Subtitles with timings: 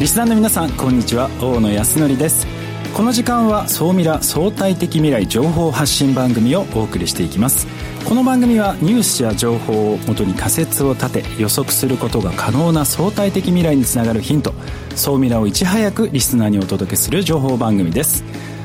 [0.00, 1.28] リスナーの皆さんこんにちは。
[1.42, 2.46] 大野康則です。
[2.94, 7.66] この時間は総ミラ相対的未来情報発信番組をお送りしていきます。
[8.08, 14.54] この番組はニュースや情報をもとに仮説を立て予測することが可能な相対的未来につながるヒント。
[14.96, 18.24] 総ミラをいち早くリスナーにお届けする情報番組です。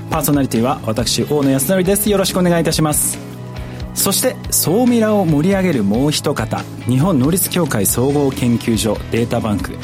[0.10, 2.10] パーソナリティは私大野康則です。
[2.10, 3.20] よろしくお願いいたします。
[3.94, 9.78] そして総ミラを盛り上げるもう一方日本能率協会総合研究所データバンク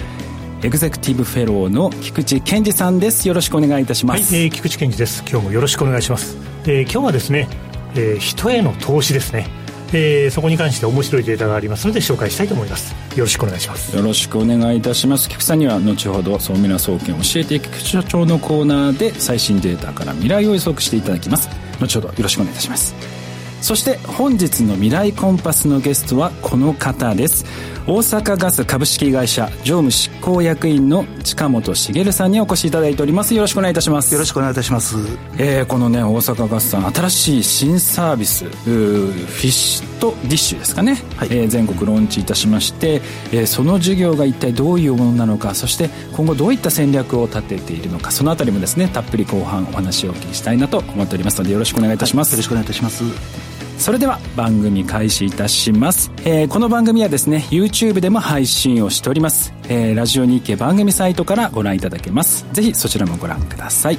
[0.64, 3.28] エグゼクティブフェローの菊池健二さんです。
[3.28, 5.24] よろしくお願いいたします、はい、えー、菊池健二です。
[5.28, 7.48] 今日もよろしくお願いします、えー、今日はですね、
[7.96, 9.48] えー、人への投資ですね。
[9.94, 12.94] えー、そこに関して面白いデータがありますので紹介したいと思います。
[13.18, 13.96] よろしくお願いします。
[13.96, 15.28] よろしくお願いいたします。
[15.28, 21.50] 菊池さんには後ほど総ミラ総研教えていく菊池所長のコーナーで最新データから未来を予測していただきます。
[21.80, 23.21] 後ほどよろしくお願いいたします
[23.62, 27.45] そして本日の未来コンパスのゲストはこの方です。
[27.87, 33.34] 大阪ガス株式会社常務執行役員の近本茂さんにお越しいただいております。
[33.34, 34.13] よろしくお願いいたします。
[34.13, 34.98] よろしくお願いいたします、
[35.37, 43.01] えー、このね大阪ガスさん新しい新サービスフィッシュとディッシュですかね、はい、えー、全国ローンチいたしまして、
[43.32, 53.51] えー、その事業が一体どういうものなのかそして今後どういった戦略を立てているのかそのあたりもですねたっぷり後半お話をお聞きしたいなと思っておりますのでよろしくお願いいたします、はい、よろしくお願いいたします
[53.82, 62.46] それでは番組開始いたします、えー、この番組はですね YouTube でも配信をしております、えー、ラジオ日経番組サイトからご覧いただけます。
[62.54, 63.98] ぜひそちらもご覧ください。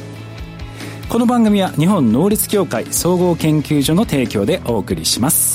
[1.08, 5.51] この番組は日本能率協会総合研究所の提供でお送りします。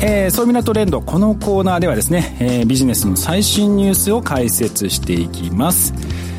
[0.00, 5.92] えー、そうみなトレンドこのコーナーではですね、えー、ビジネスの最新ニュースを解説していきます。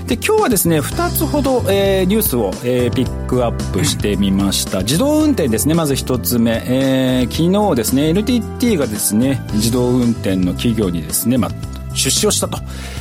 [0.07, 4.79] で今日はですね2つほど、えー、ニュースを、えー、ピックアップしてみました。
[4.79, 11.51] 自動運転ですねまず1つ目、えー、昨日ですね NTT がですね自動運転の企業にですね、まあ、
[11.93, 12.57] 出資をしたと、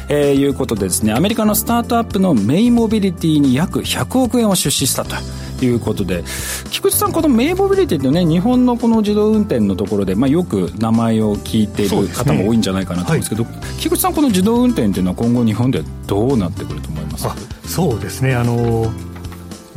[0.09, 5.17] えー、いうことでですねアメリカのスタートアップのメイモビリティに約100億円を出資したと
[5.65, 6.25] いうことで
[6.71, 17.29] 菊池さん、このメイボビリティってね日本のこの自動運転のところで、まあ、よく名前を聞いている方も多いんじゃないかなと思うんですけど、ねはい、菊池さん、この自動運転っていうのは今後日本でどうなってくると思います
[17.69, 18.35] そうですね。
[18.35, 18.91] あの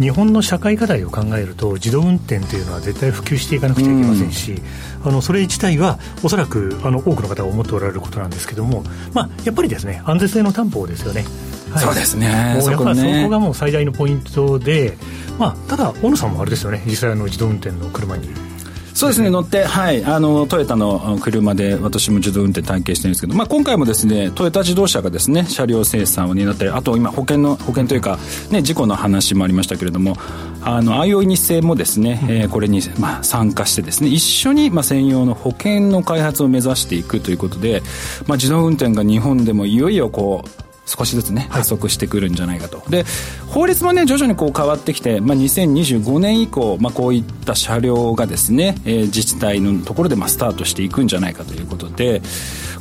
[0.01, 4.53] 日本の社会課題を考えると自動運転というのは絶対普及していかなくちゃいけませんし、
[5.03, 11.23] うん、あのそれ自体はおそらくあの多くの方が思っておられることなんですけども、まあ、やっぱりですね安全性の担保ですよね。
[11.71, 12.57] はい、そうですね。
[12.61, 14.97] そこ、ね、そこがもう最大のポイントで、
[15.39, 18.50] まあ、ただ、小野さんもあれですよね、実際の自動運転の車に。
[19.01, 28.19] そうですね、乗って、はい、あのトヨタの車で私も自動運転体験してるんですけど、まあ、今回もですねトヨタ自動車がですね車両生産を担ったりあと今保険の保険というか、
[28.51, 30.17] ね、事故の話もありましたけれども
[30.61, 37.81] あの IOI 日製もですね、えー、これに、まあ、参加してですね一緒に、まあ、専用の保険の開発を目指していくということで、
[38.27, 43.05] まあ、自動運転が日本でもいよいよこう少しずつね加速してくるんじゃないかと、はい、で
[43.47, 52.21] 法律もね徐々にこう変わってきて、まあ、2025年以降、まあ、こういった車両がですね、えー、自治体のところでまあスタートしていくんじゃないかということで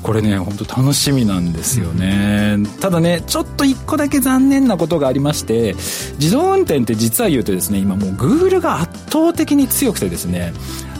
[0.02, 5.74] これね本当楽しみなんですよね、うん、ただねちょっと一個だけ残念なことがありまして
[6.18, 10.52] 自動運転って実は言うとですね今もうグーグルが圧倒的に強くてですね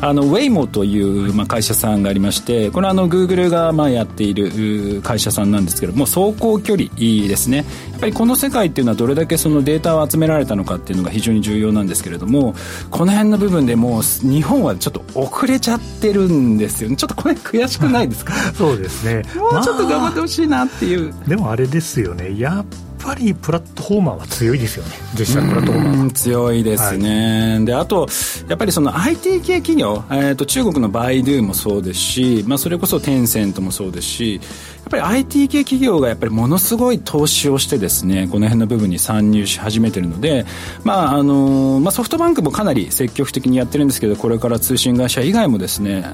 [0.03, 7.67] あのウェイモという、ま、会社さんがありましてこれはあのグーグルがまやっている会社さんなんですけども走行距離ですね。
[7.93, 12.55] やっぱりこの世界っていうのはどれだけそのデータを集められたのかっていうのが非常に重要なんですけれども
[12.91, 16.97] この辺の部分でもう日本はちょっと遅れちゃってるんですよね。
[16.97, 18.33] ちょっとこれ悔しくないですか？
[18.55, 19.23] そうでね。
[19.35, 22.39] もうちょっと頑張ってほしいなっていう、まあ、でもあれですよね。
[22.39, 22.65] やっ
[23.03, 24.93] ぱりプラットフォーマーは強いですよね。
[25.19, 28.07] 実際プラットフォーマー強いですね、はい、であと
[28.49, 34.43] やっぱりその IT 系企業、えーと、中国のバイドゥもそうですし、まあ、それこそテンセントもそうですしやっ
[34.91, 40.45] ぱり IT 系企業がやっぱりものすごい投資をしてですねこの辺の部分に参入し始めてるので、
[40.85, 46.05] まああのまあ、ソフトバンクもかなり積極的にやってるんですけどこれから通信会社以外もですね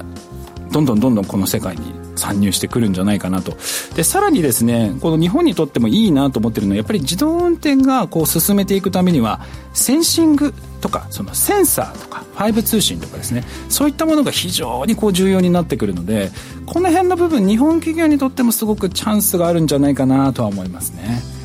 [0.71, 3.57] どんどんどんどんこの世界に参入してくるんじゃないかなと。
[3.95, 9.41] でさらにですねこの日本にとってもいいなと思ってるのはやっぱり自動運転がこう進めていくためには
[9.73, 12.63] センシングとかそのセンサーとか 5.
[12.63, 16.31] 通信とかですねそういったものが非常にこう重要になってくるので
[16.65, 21.37] この辺の部分日本企業にとってもすごくチャンスがあるんじゃないかなとは思いますね。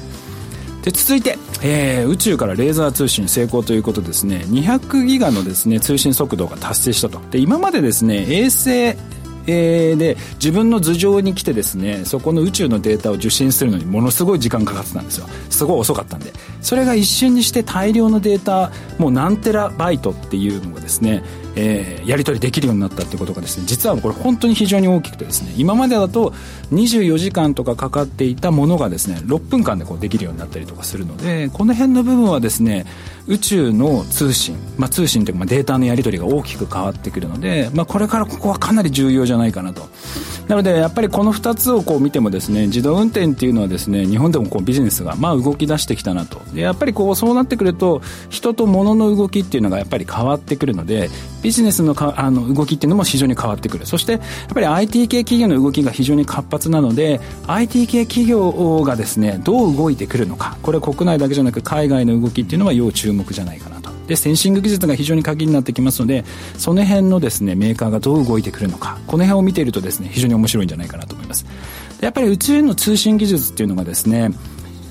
[0.83, 4.45] で続いて、えー、宇宙からレーザー通信成功ということですね。
[4.49, 7.21] 200ギガのですね通信速度が達成したと。
[7.31, 8.97] で今までですね衛星
[9.47, 15.27] えー、で自分の頭上に来てですねそこの宇宙のデータを受信するのにものすごい時間かかってたんですよ。
[15.51, 16.33] すごい遅かったんで。
[16.61, 21.23] それが一瞬にして大量のデータもう何テラバイトっていうのがですね
[21.55, 26.31] えー、やり取りできるようになったってことがですね実はこれ本当に非常に大きくてですね今までだと
[26.73, 32.87] 24時間とかかかっていたものがですね6分間でこうできるようになったりとかするのでこの辺の部分はですね
[33.29, 39.89] 宇宙の通信、まあ、通信というかデータのやり取りが大きく変わってくるので、まあ、これからここはかなり重要じゃないかなと。
[40.49, 46.41] なのでやっぱりこの2つをこう見てもですね自動運転っていうのはですね日本でもこうビジネスがまあ動き出してきたなと。
[46.53, 51.11] でやっぱりこうそうなってくると人と物の動きっていうのがやっぱり変わってくるので
[51.43, 53.87] ビジネスのかあの動きっていうのも非常に変わってくる。
[53.87, 54.21] そしてやっ
[54.53, 60.57] ぱり IT 系企業の動きが非常に活発なので IT 系企業がですねどう動いてくるのか。
[60.63, 63.91] これ国内だけじゃなく海外の動きっていうのは要注注目じゃないかなと。
[64.07, 66.25] でセンシング技術が非常に鍵になってきますので
[66.59, 71.47] その辺のですねメーカーがどう動いてくるのかこの辺を見ているとですね非常に面白いんじゃないかなと思います。
[72.01, 74.31] やっぱり宇宙の通信技術っていうのがですね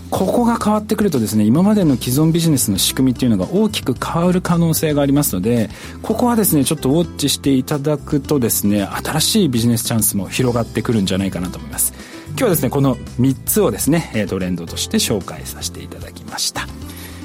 [0.09, 5.69] ここが変わってくるとですね今までの既存ビジネスの仕組みっていうのが大きく変わる可能性がありますので
[6.01, 11.94] ここはですねちょっとウォッチしていただくとですね新しいビジネスチャンスも広がってくるんじゃないかなと思います。
[12.31, 16.81] 今日はですねこの3つをですねトレンドとして紹介させていただきました。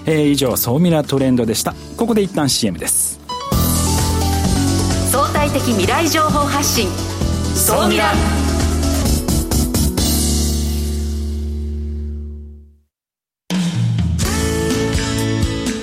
[0.07, 1.75] えー、以上総ミラトレンドでした。
[1.97, 3.21] ここで一旦 CM です。
[5.11, 6.89] 相対的未来情報発信。
[7.55, 8.13] 総ミラ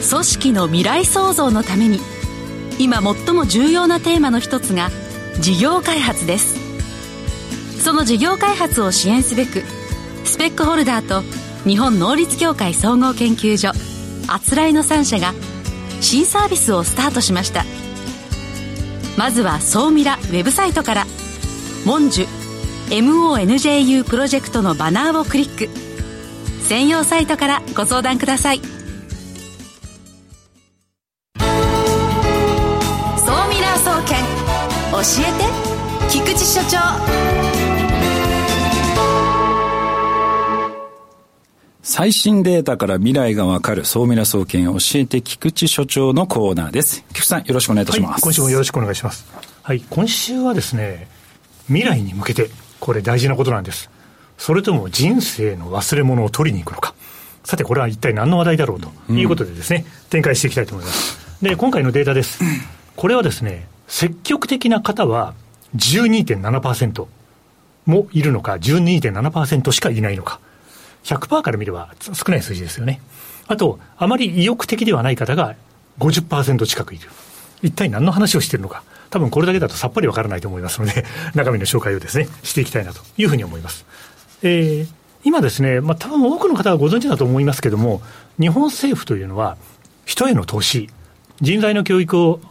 [0.09, 1.99] 組織の未来創造のために
[2.79, 4.89] 今最も重要なテーマの一つが
[5.41, 6.63] 事業開発です。
[7.83, 9.63] その事業開発を支援すべく
[10.23, 11.21] スペックホルダーと
[11.67, 13.71] 日本能率協会総合研究所
[14.27, 15.33] あつらいの3社が
[16.01, 17.65] 新サービスをスタートしました。
[19.17, 21.05] まずは総ミラウェブサイトから
[21.85, 22.27] 「モンジュ
[22.89, 25.69] MONJU プロジェクト」のバナーをクリック。
[26.67, 28.61] 専用サイトからご相談ください。
[31.37, 31.45] 総
[33.49, 34.17] ミラー総研
[34.91, 35.45] 教えて
[36.09, 37.52] 菊池所長。
[41.95, 47.05] 最新データから未来がわかる総ミラ総研教えて菊池所長のコーナーです。
[47.09, 49.27] 菊池さんよろしくお願いいたします、はい、今週もよろしくお願いします。
[49.61, 51.07] はい、今週はですね、
[51.67, 52.49] 未来に向けて、
[52.79, 53.91] これ大事なことなんです。
[54.39, 56.95] それとも人生の忘れ物を取りに行くのか。
[57.43, 61.19] さて、これは一体何の話題だろうということでですね、うん、展開していきたいと思います。
[61.43, 62.39] で、今回のデータです。
[62.95, 65.35] これはですね、積極的な方は
[65.75, 67.05] 12.7%
[67.85, 70.39] もいるのか、12.7%しかいないのか。
[71.03, 73.01] 100%から見れば少ない数字ですよね。
[73.47, 75.55] あと、あまり意欲的ではない方が
[75.99, 77.09] 50%近くいる。
[77.61, 78.83] 一体何の話をしているのか。
[79.09, 81.05] 多分これだけだとさっぱりわからないと思いますので、
[81.35, 83.85] 中身の紹介をですね、していきたいなというふうに思います。
[84.41, 84.87] えー、
[85.23, 88.01] 今ですね、まあ多分多くの方はご存知だと思いますけれども、
[88.39, 89.57] 日本政府というのは、
[90.05, 90.89] 人への投資、
[91.41, 92.41] 人材の教育を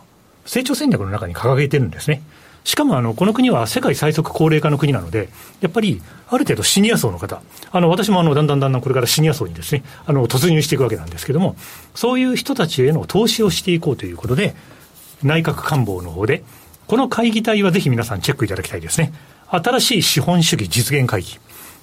[0.46, 2.22] 成長戦略の中に掲げてるんですね。
[2.64, 5.28] しかもあのこの国は世界最速高齢化の国なので、
[5.60, 11.56] やっぱりある程度シニア層の方、あの私もあのだんだんだんだんこれからシニア層にですね、あの突入していくわけなんですけども、
[11.94, 14.54] そういう人たちへの投資をしていこうということで、
[15.22, 16.44] 内閣官房の方で、
[16.86, 19.12] この会議体はぜひ皆さんチェックいただきたいですね。
[19.48, 21.38] 新しい資本主義実現会議。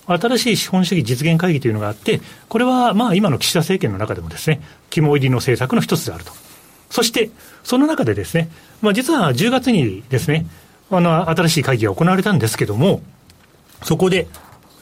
[0.08, 6.32] 新しい資本主義実現会議というのがあって、これはまあ今の岸田政権の中でもですね、肝入りの政策の一つであると。
[6.90, 7.30] そして、
[7.64, 8.50] その中でですね、
[8.82, 10.48] まあ実は10月にですね、
[10.92, 13.02] あの、新しい会議が行われたんですけども、
[13.84, 14.28] そこで、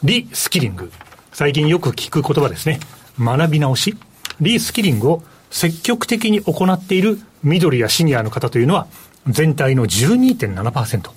[0.02, 0.90] リスキリング。
[1.32, 2.80] 最近よく聞く言葉ですね。
[3.18, 3.96] 学び直し。
[4.40, 8.86] リスキリングを積極的に行っている緑やシニアの方というのは、
[9.26, 11.10] 全体の12.7%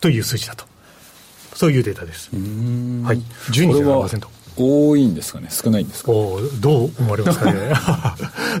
[0.00, 0.64] という数字だと。
[1.54, 2.30] そういうデータです。
[2.32, 2.38] は
[3.14, 3.18] い。
[3.50, 4.41] 12.7%。
[4.56, 6.12] 多いんですかね、少ないんですか
[6.60, 7.72] どう思われますかね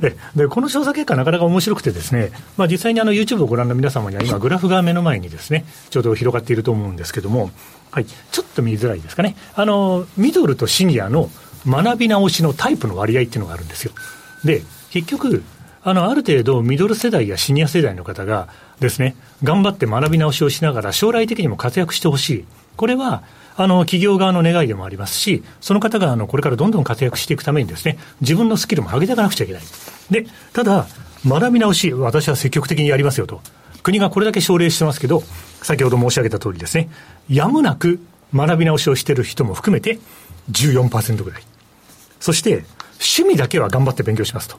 [0.34, 0.48] で。
[0.48, 7.50] この調査結果、なかなか面白くてですね、まあ、実際にあの YouTube をご覧の皆様には、今、グラフが目の前にですね、ちょうど広がっていると思うんですけども、
[7.90, 9.36] はい、ちょっと見づらいですかね。
[9.54, 11.30] あの、ミドルとシニアの
[11.66, 13.92] 学び直しのタイプの割合っていうのがあるんですよ。
[14.44, 15.42] で、結局、
[15.84, 18.48] あの、ある程度、ミドル世代やシニア世代の方が
[18.80, 22.44] ですね、頑張って学び直しをしながら、将来的にも活躍してほしい。
[22.76, 23.22] これは、
[23.56, 29.62] あの企業側の願いでもありますし、その方があのこれからどんどん活躍していくためにですね、自分のスキルも上げていかなくちゃいけない。
[30.10, 30.86] で、ただ、
[31.26, 33.40] 学び直し、私は積極的にやりますよと。
[33.82, 35.22] 国がこれだけ奨励してますけど、
[35.62, 36.88] 先ほど申し上げた通りですね、
[37.28, 38.00] やむなく
[38.34, 39.98] 学び直しをしている人も含めて
[40.50, 41.42] 14%ぐらい。
[42.20, 42.64] そして、
[43.00, 44.56] 趣味だけは頑張って勉強しますと。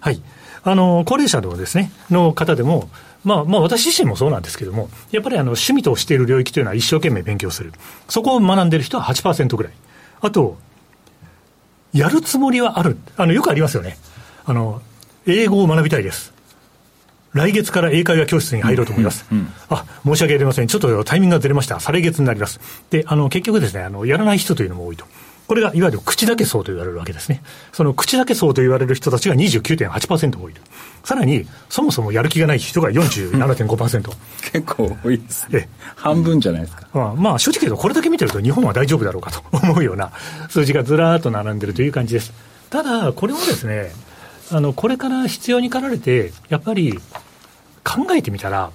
[0.00, 0.20] はい。
[0.64, 2.88] あの、高齢者のですね、の方でも、
[3.24, 7.72] まあ、まあ、私自身もそうなんですけども、やっぱりあの趣味としている領域というのは一生懸命勉強する。
[8.08, 9.72] そこを学んでいる人は8%ぐらい。
[10.20, 10.56] あと、
[11.92, 12.96] やるつもりはある。
[13.16, 13.96] あの、よくありますよね。
[14.44, 14.82] あの、
[15.26, 16.32] 英語を学びたいです。
[17.32, 19.26] 来月から英会話教室に入ろうと思います。
[19.30, 20.66] うんうん、あ、申し訳ありません。
[20.66, 21.80] ちょっとタイミングがずれました。
[21.80, 22.60] 再来月になります。
[22.90, 25.06] で、あの、結局ですね、あの、やらない人というのも多いと。
[25.46, 27.42] これがいわゆる口だけ層と言われるわけですね。
[27.72, 30.54] その口だけ層と言われる人たちが29.8%多い
[31.04, 34.10] さらに、そもそもやる気がない人が47.5%。
[34.52, 35.68] 結構多いですね。
[35.96, 36.86] 半分じゃないですか。
[36.92, 40.12] まあ、まあ、正直言うとこれだけ見てると日本は大丈夫だろうかと 思うような
[40.48, 42.32] 数字がずらーっと並んでるという感じです。
[42.70, 43.92] ただ、これもですね、
[44.50, 46.98] あの、これから必要に駆られて、やっぱり
[47.84, 48.70] 考えてみたら、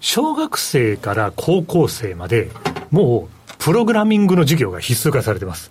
[0.00, 2.50] 小学生から高校生まで、
[2.90, 3.33] もう
[3.64, 5.70] プログラミングの授業が必須化されてます。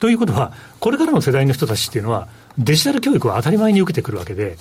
[0.00, 4.56] ということは、これからの世代の人たちっていうのは、デジタル教育を当たり前に受けてくるわけで、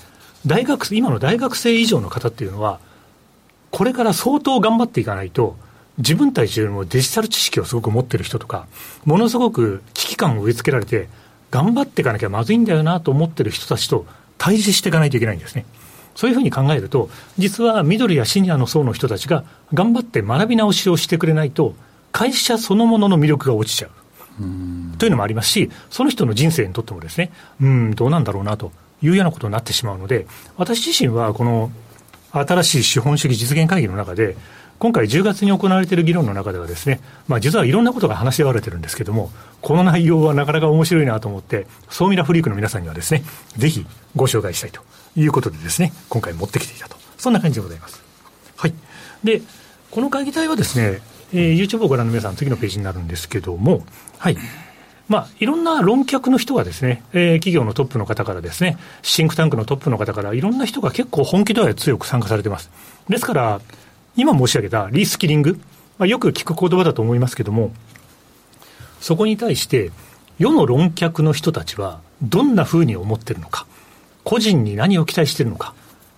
[0.45, 2.81] 大学、今の大学生以上の方っていうのは、
[3.71, 5.55] これから相当頑張っていかないと、
[5.97, 8.67] 自分たちよりもデジタル知識をすごく持ってる人とか、
[9.05, 11.07] ものすごく危機感を植え付けられて、
[11.51, 14.05] 頑張っていかなきゃまずいんだよなと思ってる人たちと
[14.37, 15.65] 対峙していかないといけないんですね。
[16.15, 21.75] そういうふうに考えると、実は緑やシニアの層の人たちが頑張って学び直しをしてくれないと、
[22.13, 23.91] 会社そのものの魅力が落ちちゃう。
[24.97, 30.25] というのもありますし、その人の人生にとってもですね、うん、どうなんだろうなというようなことになってしまうので、
[30.57, 31.71] 私自身はこの
[32.31, 34.35] 新しい資本主義実現会議の中で、
[34.79, 43.23] 今回10月に行われている議論の中ではですね、まあ実はいろんなことが話し合われてるんですけども、この内容はなかなか面白いなと思って、ソーミラフリークの皆さんにはですね、
[43.55, 44.81] ぜひご紹介したいと
[45.15, 46.97] いうことでですね、今回持ってきていたと。
[47.17, 48.03] そんな感じでございます。
[48.57, 48.73] はい。
[49.23, 49.41] で、
[49.91, 51.01] この会議体はですね、
[51.33, 53.83] えー、YouTube をご覧の皆さん、次のページになるんですけども、
[54.19, 54.37] はい。
[55.09, 62.69] まあ、いろんな論客の人がですね、えー、企業のトップの方からですね、シンクタンクのトップの方から、いろんな人が結構本気度合い強く参加されてます。
[63.09, 63.61] ですから、
[64.15, 65.59] 今申し上げたリスキリング、
[65.97, 67.73] まあ、よく聞く言葉だと思いますけども、
[69.01, 69.91] そこに対して、
[70.39, 73.65] 世の論客の人たちはどんなふうに思ってるのか、
[74.23, 75.73] 個人に何を期待してるのか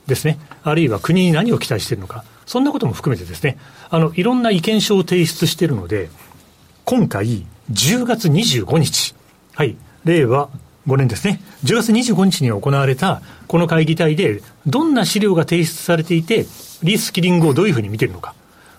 [0.08, 3.58] ですね、あるいは国に何を期待してるのか、そんなことも含めてですね、
[3.90, 6.10] あの、いろんな意見書を提出しているので、
[6.84, 9.16] 今回、10月25日、
[9.56, 10.50] はい、令和
[10.88, 16.46] 5年ですね、10月25日に行われたこの会議体で、どんな資料が提出されていて、
[16.84, 18.36] リスキリングをどういうふうに見ているのか、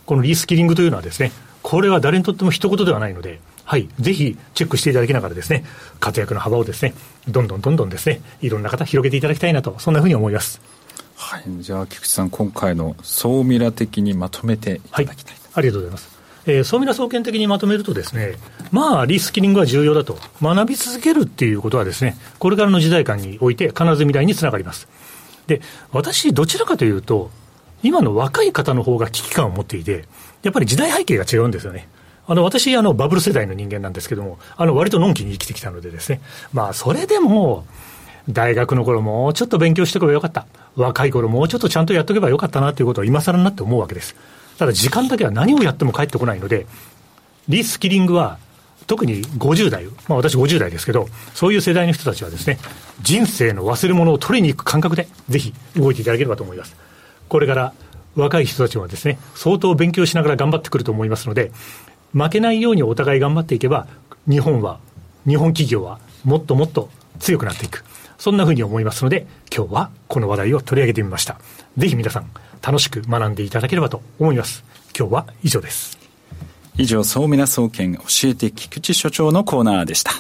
[0.07, 1.33] このリスキリングというのはですね、
[1.63, 5.65] これは誰にとっても一言ではないので、はい、ぜひチェックしていただきながらですね、
[5.99, 6.95] 活躍の幅をですね、
[7.27, 10.61] どんどんどんどんですね、いろんな方広げていただきたいなと、そんなふうに思います。
[11.37, 16.17] はい、じゃあ菊池さん今回の総ミラ的にまとめていただきたい、はい、ありがとうございます。
[16.47, 18.37] えー、総ミラ総研的にまとめるとですね、
[18.71, 20.17] まあ、リスキリングは重要だと。
[20.41, 24.89] 学び続けるっていうことはですね、これからの時代感において必ず未来につながります。
[25.47, 25.61] で、
[25.93, 27.31] 私、どちらかというと、
[27.83, 30.05] 今の若い方の方が危機感を持っていて、
[30.43, 31.89] やっぱり時代背景が違うんですよね。
[32.27, 36.23] あの、私、あの、バブル世代の人間なんですけども、あの、割とのんきに生きてきたのでですね、
[36.55, 37.67] まあ、それでも、
[38.29, 40.47] 大学の頃もうちょっと勉強しておけばよかった。
[40.77, 44.15] 若い頃もうちょっとちゃんとやっとけばよかったなということを今更になって思うわけです。
[44.59, 46.67] ただ時間だけは何をやっても返ってこないので、
[47.49, 48.39] リスキリングは
[48.87, 52.59] 特に50代、まあ私50代ですけど、そういう世代の人たちはですね、
[53.03, 56.77] 人生の忘れ物を取りに行く感覚で、ぜひ動いていただければと思います。
[57.29, 57.73] これから
[58.15, 61.53] 若い人たちはですね、相当勉強しながら頑張ってくると思いますので、
[62.13, 63.87] 負けないようにお互い頑張っていけば、
[64.29, 64.79] 日本は、
[65.27, 67.85] 日本企業はもっともっと強くなっていく。
[68.19, 71.39] そんなふうに思いますので、今日はこの話題を取り上げてみました。
[71.77, 72.31] ぜひ皆さん、
[72.63, 74.65] 楽しく学んでいただければと思います。
[74.99, 75.99] 今日は以上です。
[76.79, 80.13] 以上、総皆総研教えて菊池所長のコーナーでした。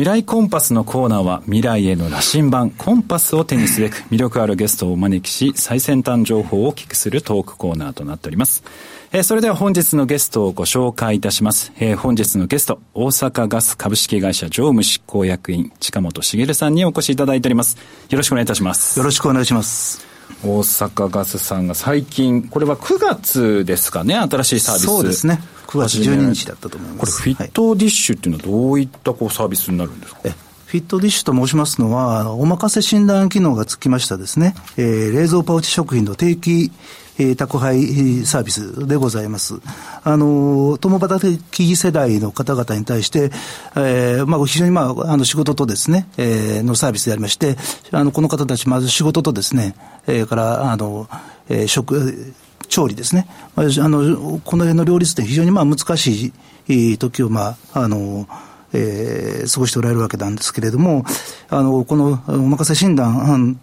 [0.00, 8.64] 未来コンパスのコーナーは未来への羅針盤コンパスを手にすべく魅力あるゲストをお招きし最先端情報をお聞きするトークコーナーとなっております。
[9.12, 11.70] えー、それでは本日のゲストをご紹介いたします。
[11.78, 17.76] えー、本日のゲスト、大阪ガス株式会社常務執行役員、近本茂さんにお越しいただいております。
[18.08, 18.98] よろしくお願いいたします。
[18.98, 20.09] よろしくお願いします。
[20.42, 24.86] 大阪ガスさんが最近、これは9月ですかね、新しいサービス。
[24.86, 25.42] そうですね。
[25.66, 27.22] 9月12日だったと思います。
[27.22, 30.34] これ、フィットディッシュっていうのはどういったこうサービスになるんですか、え
[30.70, 36.70] フィットディッシュと申しますのは、お任せ診断機能がつきましたですね、えー、冷蔵パウチ食品の定期
[37.18, 39.60] えー、宅配サービスでございます。
[40.04, 43.30] あの、共働き世代の方々に対して、
[43.76, 47.56] えー、まあ、非常にまあ、あの、仕事とですね、えー、のサービスでありまして、
[47.90, 49.74] あの、この方たち、まず仕事とですね、
[50.06, 51.08] えー、から、あの、
[51.50, 52.32] えー、食、
[52.68, 53.26] 調理ですね。
[53.56, 56.32] あの、この辺の両立って非常にまあ、難し
[56.68, 58.26] い時を、まあ、あの、
[58.72, 61.04] えー、過ごしておられるわけなんですけれども、
[61.48, 63.58] あの、このお任せ診断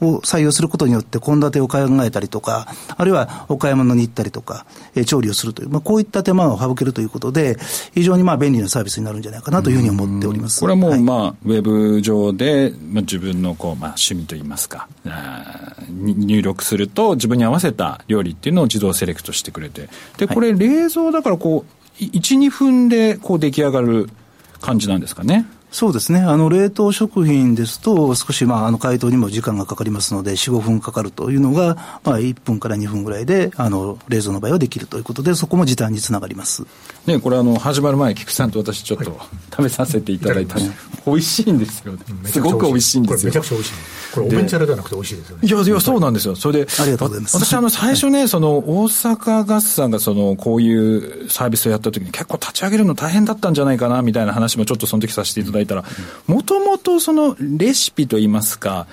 [0.00, 7.58] を採用することによって、献立を考えたりとか、あるいはお買い物に行ったりとか、えー、調理をするという、まあ、こういった手間を省けるということで、
[7.94, 10.60] 非常にまあ便利なサービスになるんじゃないかなというふうに思っております。
[10.60, 14.88] これはもう、まあ、ウェブ上で、まあ、自分のこう、まあ、趣味といいますか、
[15.88, 19.88] 入力すると、自分に合わせた料理っていうのを自動セレクトしてくれて、
[20.18, 24.08] で、これ、冷蔵だからこう、1、2分でこう出来上がる
[24.60, 25.46] 感じなんですかね。
[25.70, 26.20] そうですね。
[26.20, 36.64] あの、冷凍食品ですと、少し、まあ、あの、解凍にも時間がかかりますので、4、5分かかるというのが、まあ、1分から2分ぐらいで、あの、冷蔵の場合はできるということで、そこも時短につながります。
[37.06, 40.70] ね、これ、あの、始まる前、菊さんと私、ちょっと、食べさせていただいた、はい、
[41.06, 42.00] 美味しいんですよ、ね。
[42.24, 43.32] すごく美味しいんですよ。
[43.32, 43.74] めちゃくちゃ美味しい。
[44.12, 45.48] これ、お弁茶ではなくて美味しいですよね。
[45.48, 46.34] いや、いや、そうなんですよ。
[46.34, 47.36] それで、ありがとうございます。
[47.36, 55.84] 私、あの、最初ね、その、大阪ガスさんが、その、こういうサービスをやった時に、結構立ち上げるの大変だったんじゃないかな、みたいな話もちょっとその時させていただいたら、
[56.26, 58.86] ももともとそのレシピといいますか、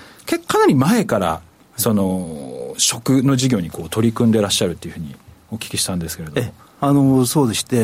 [0.48, 1.42] かなり前から、
[1.78, 5.16] その、食の事業にこう取り組んでらっしゃるっていうふうに
[5.50, 6.54] お聞きしたんですけれども。
[6.80, 7.82] あのそうでして、え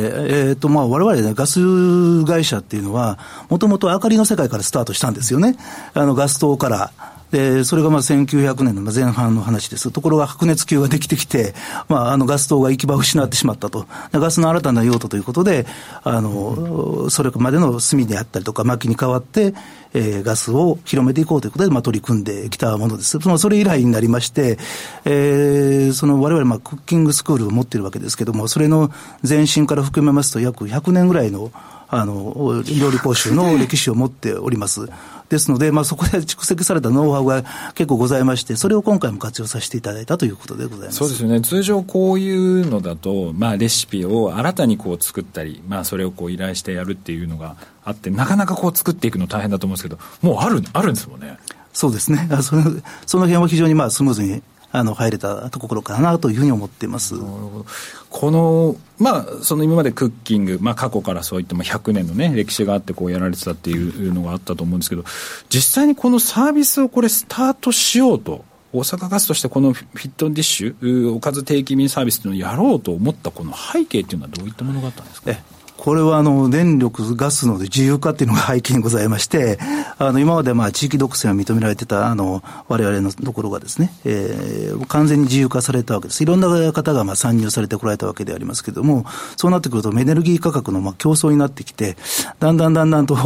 [0.52, 3.18] ーとまあ、我々ね、ガス会社っていうのは、
[3.50, 5.56] もともと明かりの世界からスタートしたんですよね、
[5.96, 6.92] あのガス灯から。
[7.34, 9.90] で、それがまあ1900年の前半の話です。
[9.90, 11.56] ところが白熱球ができてきて、
[11.90, 13.88] まあ、あのガス灯が行き場を失ってしまったと。
[14.12, 15.66] ガスの新たな用途ということで、
[16.04, 19.56] あの、それまでの炭であったりとか薪に代わって、
[19.96, 23.20] えー、ガスを広めていこうということで、まあ、取り組んできたものです。
[23.20, 24.60] そのそれ以来になりまして、
[25.06, 28.92] えー、その我々、まあ、クッキングスクールを持っているわけですけども、それの
[29.28, 31.52] 前身から含めますと、約100年ぐらいの
[31.96, 34.88] あの、料理講習の 歴史を持っております。
[35.30, 51.38] ですので、まあ、そこで蓄積されたノウハウが結構ございまして、それを今回も活用させていただいたということでございますそうですよね、通常こういうのだと、まあ、レシピを新たにこう作ったり、まあ、それをこう依頼してやるっていうのがあって、なかなかこう作っていくの大変だと思うんですけど、もうあるあるんですもんね。
[51.74, 52.64] そうですね、その
[53.08, 54.44] その辺は非常にまあスムーズに
[54.76, 57.14] あの入れたところかなというふうに思っています
[58.10, 65.04] この、まあ、その今までクッキング、まあ、過去からそういった100年の、ね、歴史があってこうやられてたっていうのがあったと思うんですけど、
[65.50, 68.46] 実際にこのサービスをこれ、スタートしようと。
[68.76, 75.32] 大阪ガスとしてこのフィットディッシュ、おかず定期便サービスというのをやろうと思ったこの背景っていうのはどういったものがあったんですか？
[75.84, 79.60] これはあの電力、ガスの自由化っていうのが背景にございまして、
[79.98, 86.24] あの今までまあ地域独占を認められてたあの我々のところがですね、えー、完全に自由化されたわけです。
[86.24, 91.98] いろんな方がまあ参入されてこられたわけでありますけれども、そうなってくるとエネルギー価格のまあ競争になってきて、
[92.40, 93.18] だんだんだんだんと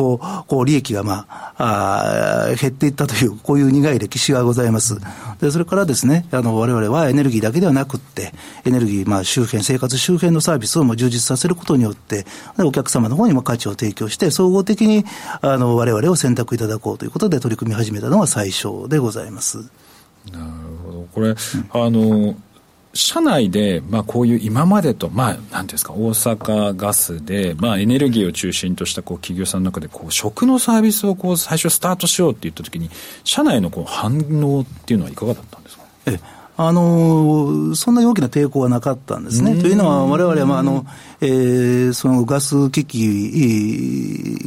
[0.47, 4.97] こう利益がまああ減っていったという、こういう苦い歴史がございます。
[5.39, 8.33] でそれからですね、あの我々はエネルギーだけではなくって、
[8.65, 12.25] エネルギーまあ周辺、生活周辺のサービスをも充実させることによって、
[12.59, 15.05] お客様の方にも価値を提供して、総合的に
[15.41, 19.57] あの我々を選択いただこうということで取り組み始めたのが最初でございます。
[20.31, 20.45] なる
[20.83, 21.07] ほど。
[21.13, 22.35] これ、うん、あの、
[22.93, 32.89] 社内で、まあ、こういう今までと、まあ、なんていうんですか、大阪ガスで、まあ、エネルギーを中心としたこう企業さんの中で、こう、食のサービスをこう、最初スタートしようって言ったときに、
[33.23, 35.83] 社内のこう反応っていうのはいかがだったんですか？
[36.07, 36.19] え
[36.59, 39.61] あのそんなに大きな抵抗はなかったんですね。
[39.61, 40.87] というのは、われわれは、まああの
[41.21, 42.95] えー、そのガス機器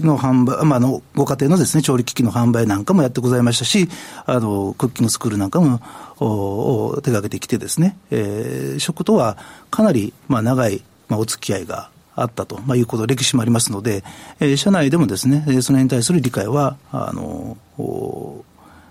[0.03, 3.89] の販売、まあ、のご家庭のです、ね、調理機器の販売なんかもやってございましたし、
[4.27, 5.81] あのクッキングスクールなんかも
[6.19, 9.39] お手がけてきてですね、えー、食とは
[9.71, 14.03] かなり、まあ、長い、まあ、お付き合いがあったと、まあ、いうこと、歴史もありますので、
[14.41, 17.57] えー、社内でもですね、その辺に対する理解は、あの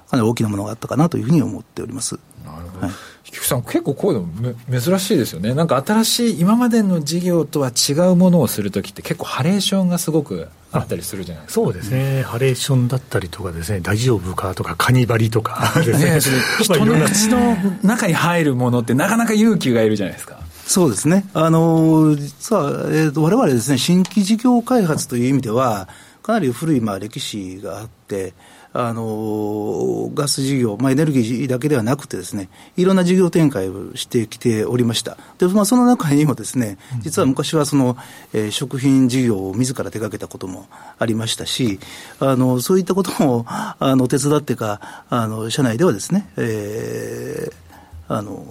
[0.09, 2.19] かなり大きなものがあったかなというふうに思っております。
[2.43, 2.87] なるほど。
[2.87, 2.95] はい
[3.29, 4.25] 菊池さん、結構こういう
[4.71, 5.53] の珍しいですよね。
[5.53, 11.63] なんか新しい、今までの事業とは違うものをするときって結構ハレーションがすごくあったりするじゃないですか。
[11.63, 12.23] そうですね。
[12.23, 16.11] ハレーションだったりとかですね、大丈夫かとか、カニバリとかですね。
[16.17, 16.19] ね
[16.59, 20.39] 人の口の中に入るものってなかなか勇気がいるじゃないですか。
[20.65, 21.25] そうですね。
[21.33, 25.87] あの、実は、えーと、我々ですね、新規事業開発という意味では、
[26.23, 28.33] かなり古いまあ歴史があって、
[28.71, 35.17] あのガス事業、まあ、エネルギーだけではなくてですね、いろんな事業展開をしてきておりました。
[35.39, 37.97] で、まあ、その中にもですね、実は昔はその、
[38.33, 40.67] えー、食品事業を自ら手掛けたことも
[40.99, 41.79] ありましたし、
[42.19, 48.45] あの、そういったことも、あの、手伝ってか、あの、社内ではですね、えー、あの、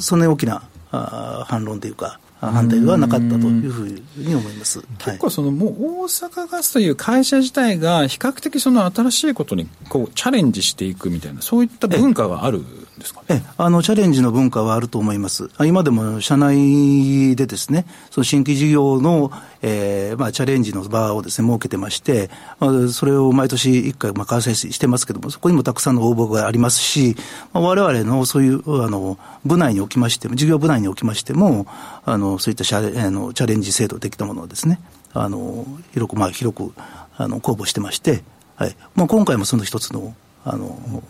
[0.00, 2.20] そんなに大きなあ反論というか、
[2.52, 4.84] 反対はなかったというふうに思います。
[4.98, 12.62] 結構その、もう大阪ガスという会社自体が比較的その新しいことにこうチャレンジしていくみたいなそういった文化がある
[12.98, 15.50] ですか、ね、えあのチャレンジの文化はあると思います。
[15.60, 22.30] 今でも社内でですね、その新規事業の、えーまあ、チャレンジの場をですね設けてまして、
[22.60, 27.16] まあ、それを毎年1回、まあ、開催してますけども、そこにもたくさんの応募がありますし、
[27.52, 31.66] まあ、我々のそういうあの部内におきましても、事業部内におきましても、
[32.04, 34.80] あのそういったシャあのチャレンジ制度的なものをですね、
[35.12, 36.72] あの広く、まあ、広く
[37.16, 38.22] あの公募してまして、
[38.56, 41.02] はいまあ、今回もその一つのあの、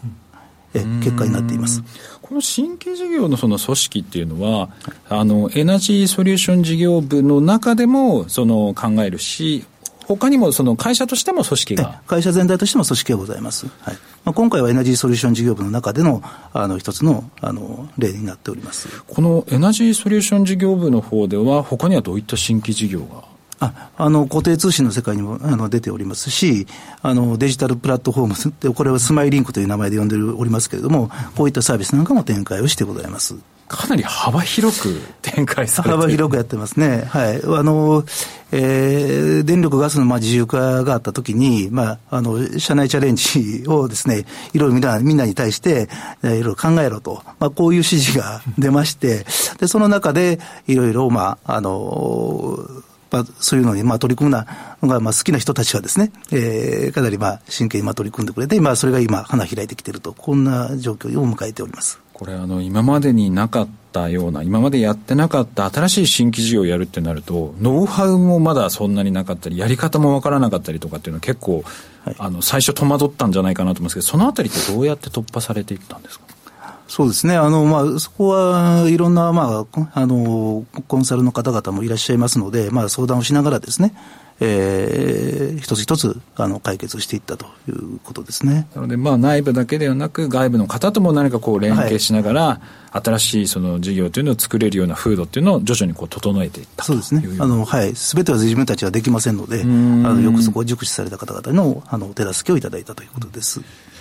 [0.74, 1.82] え結果になっています。
[2.20, 4.70] この新規事業のその組織っていうのは、
[5.08, 9.64] あのエナジーソリューション事業部の中でもその考えるし、
[10.06, 12.02] 他にもその会社としても組織が。
[12.06, 13.94] 会社全体としても組織がございます、はい。
[14.24, 18.88] まあ、今回はエナジーソリューション事業部の中でのあの一つのあの例になっております。
[19.06, 23.33] このエナジーソリューション事業部の方では、他にはどういった新規事業が？
[23.60, 26.66] ああの固定通信の世界にもあの出ておりますし
[27.02, 33.36] あの、デジタルプラットフォームって、これはスマイリンクという名前で呼んでおりますけれども、こういったサービスなんかも展開をしてございます。
[33.68, 37.04] かなり幅広く展開されて幅広くやってますね。
[37.08, 37.36] はい。
[37.36, 38.04] あの、
[38.52, 45.88] えー、電力ガスのまあ自由化があったときに、まあ、あの、社内チャレンジをですね、いろいろみんなみんなに対して、
[46.22, 49.24] えー、いろいろ考えろと、まあ、こういう指示が出まして、
[49.58, 52.58] で、その中で、いろいろ、まあ、あの、
[53.14, 54.36] まあ、そういうのにまあ取り組む
[54.82, 62.00] のがまあ好きな人たちはですね、えー、かなりまあ真剣にまあ取り組んでくれて、まあ、それが今、花開いてきていると、こんな状況を迎えております。
[62.12, 71.62] これあの、今までになかったような、今までやってなかった新しい新規事業をやるってなると、ノウハウもまだそんなになかったり、やり方もわからなかったりとかっていうのは結構、
[72.04, 76.23] はい、あの最初戸惑ったんじゃないかなと思うんですけど、そのあたりってどうやって突破されていったんですか？
[76.94, 77.34] そうですね。
[77.34, 83.96] あの、まあ、そこはいろんな、まあ、あの、コンサルの方々もいらっしゃいますので、まあ、相談をしながらですね、
[84.38, 88.68] えー、一つ一つあの解決していったということですね。
[88.76, 92.60] なので、まあ、内部だけではなく、外部の方とも何かこう連携しながら、は
[92.94, 97.24] い、新しいその事業というのを作れるような風土っていうのを徐々にこう整えていったそうですね。
[97.40, 97.92] あの、はい。
[97.96, 103.62] すべては自分たちはできませんので、あのよくそこを熟知された方々のあの手助けをいただいたということです。
[103.62, 103.93] 菊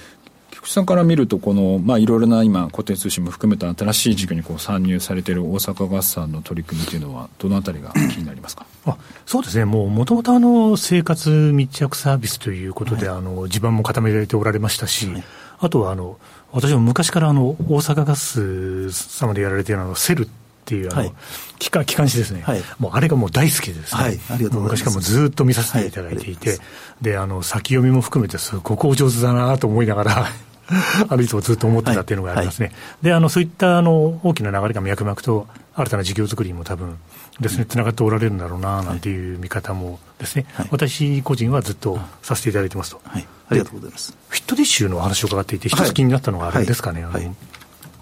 [0.64, 8.66] 池さんから見ると、この、まあ、いろいろな今、固定通信も含めた新しい事業にこう参入されている大阪ガスさんの取り組みというのは、どのあたりが気になりますか？
[8.86, 15.24] あそうですね、もうもともと生活密着サービスということで、はい、あの地盤も固められておられましたし、はい、
[15.60, 16.18] あとはあの
[16.52, 20.30] 私も昔からあの大阪ガス様でやられているあのセルっ
[20.66, 21.14] ていうあの、はい、
[21.60, 26.58] 機関機関誌ですね、はい、もうあれがもう大好きでですね、はい、ありがとう昔からもずっと見させていただいていて、
[27.02, 30.28] であの先読みも含めて、すごくお上手だなと思いながら
[30.68, 32.68] あるいつもずっと思ってたっていうのがありますね。
[32.68, 36.98] はいはい、で、あの、そういったあの大きな流れが脈々と新たな事業作りにも多分
[37.40, 43.02] ですね、つながっておられるんだろうな、なんていう見方もですね、はい、私個人はずっとさせていただいてますと。
[43.04, 44.16] はい、ありがとうございます。
[44.30, 47.36] フィットディッシュの話を伺っていて、一つ気になったのがあれですかね、あの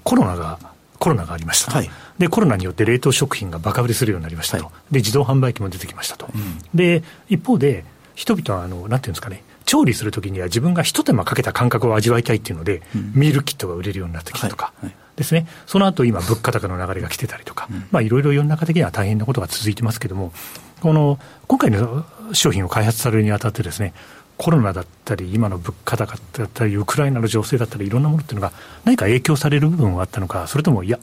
[0.04, 0.60] コロナが、
[1.00, 4.72] コロナがありましたと、で、コロナによって冷凍食品がバカ売れするようになりましたと。
[4.92, 6.28] で、自動販売機も出てきましたと。
[6.34, 14.86] うん、で、一方で、人々はあの、なんていうんですかね、調理するときには自分が一手間かけた感覚を味わいたいっていうので、うん、ミールキットが売れるようになってきたとか、はい。
[14.88, 20.34] はい、ですね、その後今、物価高の流れが来てたりとか、うん、まあいろいろ世の中的には大変なことが続いてますけれども、
[20.82, 23.94] この今回の商品を開発されるにあたってですね、
[24.36, 28.52] コロナだったり、今の物価高だったり、ウクライナの情勢だったり、いろんなものっていうのが、
[28.84, 31.00] 何か影響される部分はあったのか、それとも、いや、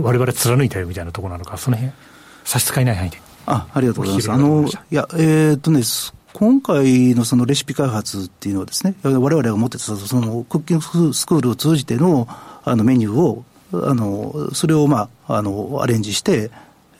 [0.00, 1.92] われわれ貫いたよみたいなところなのか、その辺
[2.44, 3.20] 差し支えない範囲で。
[3.44, 4.32] あありがとうございます。
[4.32, 5.82] あの、いや、えー、っとね、
[6.38, 16.50] 今回のそのレシピ開発っていうのはですね、われわれが持ってたそのクッキングスクールを通じてのあのメニューを、あの、それをまあ、あの、アレンジして、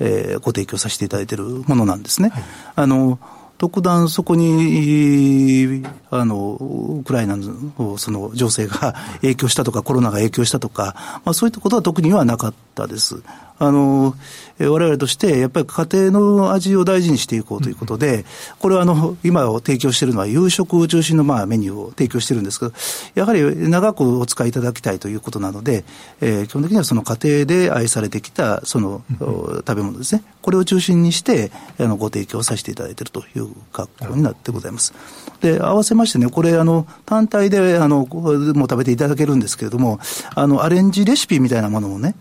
[0.00, 2.30] えー、ご提供させていただいているものなんですね。
[2.30, 2.44] はい、
[2.76, 3.18] あの、
[3.58, 6.56] 特段そこに、あの、
[7.00, 13.22] ウクライナのその情勢が影響したとか、コロナが影響したとか、まあそういったことは特にはなかったです。
[13.58, 14.14] あの、
[14.58, 18.24] われわれとして、やっぱり家庭の味を大事にしていこうということで、
[18.58, 22.72] これはあの、今を提供しているのは夕食中心のまあメニューを提供してるんですけど、
[23.14, 25.84] やはり長くお使いいただきたいということなので、
[26.20, 30.22] えー、基本的にはその家庭で愛されてきたその、食べ物ですね。
[30.42, 34.94] これを中心にして、あの、ご提供させていただいているという格好になってございます。
[35.40, 39.98] で、合わせましてね、これ、あの、単体で、あの、もう食べていただけるんですけれども、
[40.34, 42.14] あの、アレンジレシピみたいなものもね、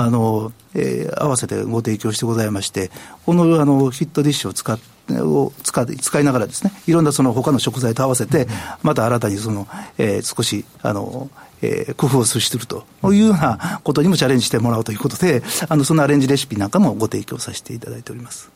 [0.00, 2.90] あの、えー、合わせてご提供してございまして、
[3.26, 8.46] このあのヒットディッシュを使って、を使使いながらですね、いろんなその他の食材と合わせて、
[8.82, 9.66] また新たにその、
[9.98, 11.28] えー、少し、あの、
[11.62, 18.50] えー、工夫をするというようなことにもチャレンジしてもらうということで、あの、そのアレンジレシピなんかもご提供させていただいております。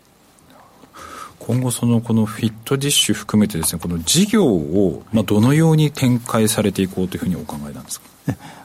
[1.41, 8.07] 今後そのこのフィットディッシュ含めてですね、この事業をまあどのように展開されていこうというふうにお考えなんですか？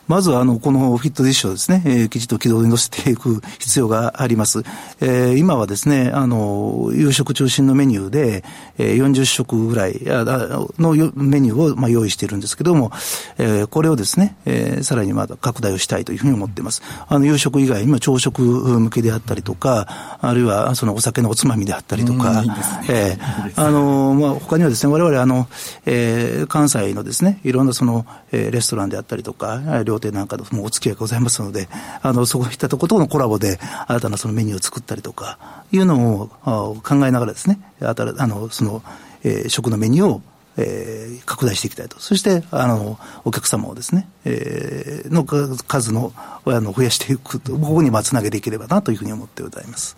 [0.10, 4.63] まずはあのこのフィットディッシュをですね、えー、きちっと軌道に乗せていく必要があります。
[5.02, 8.43] えー、今はですね、あの、夕食中心のメニューで、
[8.80, 12.91] えー、40食ぐらいのメニューをまあ用意しているんですけども、
[13.38, 16.82] えー、これをですね、えー、さらにまだ拡大をしたいというふうに思っています。
[17.08, 22.43] あの、夕食以外にも朝食向けであったりとか、あるいはそのお酒のおつまみであったりとか、
[22.89, 23.15] え
[23.56, 25.48] あの、まあ、他にはですね、我々あの、
[25.86, 31.67] えー、関西のですね、いろんなその、えー、レストランであったりとか、料亭なんかもお付き合いがございますので、
[32.01, 37.93] あの、そういったところとのコラボで、新たなそのメニューを作ったりとか、いうのを考えながらですね、あ
[38.27, 38.83] の、その、
[39.23, 40.21] えー、食のメニューを
[40.62, 41.99] えー、拡大していきたいと。
[41.99, 49.95] そして、あの、お客様をですね、えー、の数の、あの、増やしていくと、ここにまつなげていければなというふうに思ってございます。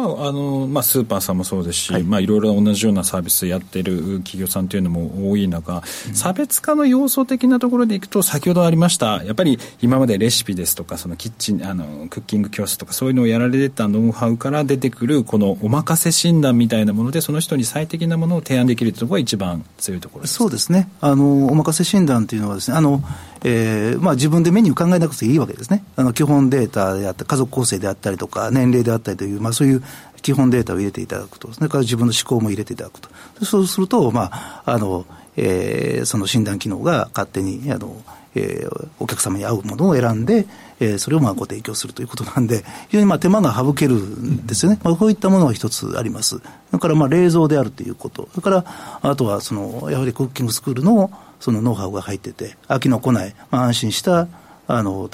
[0.00, 2.02] まああのまあ、スーパーさんもそうですし、はい。
[2.02, 20.88] まあ、いろいろ同じようなサービスやってる企業さんというのも多い中、うん、差別化の要素的なところでいくと、先ほどありました、やっぱり今までレシピですとか、そのキッチン、あのクッキング教室とか、そういうのをやられてたノウハウから出てくる、このお任せ診断みたいなもので、その人に最適なものを提案できるというところが一番強いところそうですね。
[21.00, 23.02] あの、お任せ診断というのはですね、あの
[23.42, 25.84] えーまあ、自分でメニュー考えなくていいわけですね。
[25.96, 29.82] あの基本データであったり、家族構成であったりとか、年齢であったりという、まあ、そういう
[30.22, 33.08] 基本データを入れていただくと、それから自分の思考も入れていただくと。
[33.44, 38.02] そうすると、まあ、あの、えー、その診断機能が勝手に、あの、
[38.34, 40.46] えー、お客様に合うものを選んで、
[40.78, 44.78] えー、それをまあご提供するということなんで、非常にまあ手間が省けるんですよね。
[44.82, 46.38] まあ、こういったものが一つあります。
[46.38, 48.28] それからまあ冷蔵であるということ。
[48.32, 48.64] それから、
[49.02, 54.28] あとはその、やはりクッキングスクールのそのノウハウが入ってて、飽きのこない、まあ、安心した
[54.66, 55.10] あの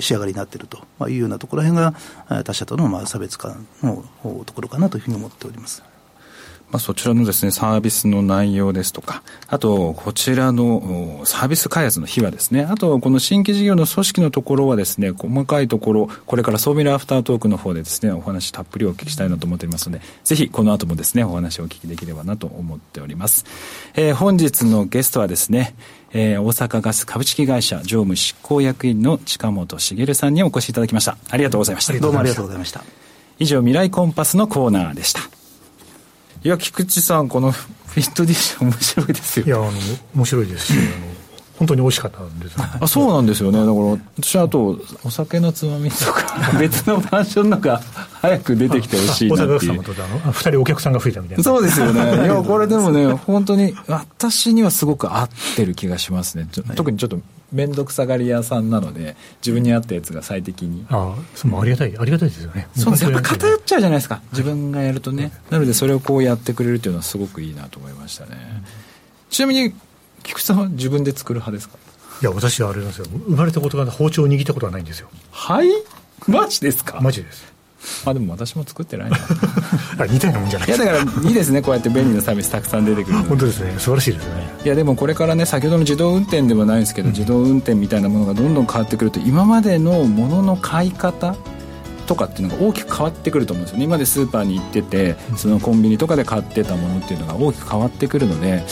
[0.00, 1.94] 仕上がりになっているというようなところへんが
[2.44, 4.04] 他社とのまあ差別化の
[4.46, 5.82] ところかなというふうに思っております。
[6.70, 23.44] まあ、そちらのですね、サービスの内容ですとか、あと、こちらのサービス開発の秘話ですね、あと、この新規事業の組織のところはですね、細かいところ、これからソーミラアフタートークの方でですね、お話たっぷりお聞きしたいなと思っていますので、ぜひこの後もですね、お話をお聞きできればなと思っております。
[23.94, 25.74] えー、本日のゲストはですね、
[26.12, 31.16] えー、大阪ガス株式会社常務執行役員の近本茂さんにお越しいただきました。
[31.30, 31.98] ありがとうございました。
[31.98, 32.84] どうもありがとうございました。
[33.38, 35.29] 以上、未来コンパスのコーナーでした。
[36.42, 39.46] いや、菊池さん、このフィットディッシュ面白いですよ。
[39.46, 39.72] いや、あの、
[40.14, 41.20] 面白いですし、あの、
[41.60, 43.58] 本当に美味しかったんです、あそうなんですよね。
[43.58, 43.74] だから
[44.18, 47.82] 私あとお酒のつまみとか別のマンションのが
[48.22, 49.82] 早く出てきてほしいなっていう。
[49.82, 51.44] 二人お客さんが増えたみたいな。
[51.44, 52.00] そうですよね。
[52.24, 56.48] いやこれでもね本当に私にはすごく合ってる気がしますね。
[56.76, 57.18] 特にちょっと
[57.52, 60.86] 面倒くさがり屋さんなので自分に合ったやつが最適に。
[60.88, 62.68] ああそありがたいありがたいですよね。
[62.76, 64.22] そうですやっぱ偏っちゃうじゃないですか。
[64.32, 65.32] 自分がやるとね。
[65.50, 68.36] なのでそれをこうやってくれるっていうのはすごくいいなと思いましたね、
[69.30, 69.74] ちなみに
[70.22, 71.78] 菊池さんは自分で作る派ですか？
[72.22, 73.06] いや私はあれなんですよ。
[73.06, 75.08] 生まれたことが包丁を握ったことはないんですよ。
[75.30, 75.68] はい？
[76.26, 77.00] マジですか？
[77.00, 77.50] マジです
[78.04, 79.16] あでも私も作ってないな。
[80.06, 80.68] 似たようなもんじゃない。
[80.68, 83.74] いやだからいいですねこうやって便利なサービスたくさん出てくる本当ですね。
[83.78, 84.50] 素晴らしいですね。
[84.64, 91.34] いやでもこれからね先ほどの自動運転ではないんですけど、うん、自動運転みたいなものがどんどん変わってくると今までのものの買い方
[92.06, 93.84] とかっていうのが大きく変わってくると思うんですよね。
[93.84, 98.64] 今までスーパーに行っててそのコンビニとかで買ってたものっていうのが大きく変わってくるので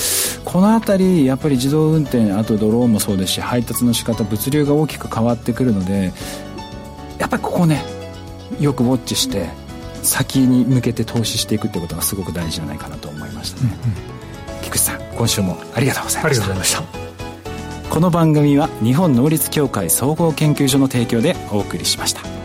[0.45, 6.13] この辺りやっぱり自動運転あとドローンもそうですし配達の仕方物流が大きく変わってくるので
[7.19, 7.85] やっぱりここね
[8.61, 9.49] よくウォッチして
[10.03, 16.27] 先に向けて投資していくってことがすごく大事じゃないかなと思いましたね、うんうん、菊池さん今週もありがとうございました。
[16.27, 17.09] ありがとうございました。
[17.91, 22.38] この番組は日本能率協会総合研究所の提供でお送りしました